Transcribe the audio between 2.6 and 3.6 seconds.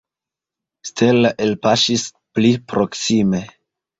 proksime.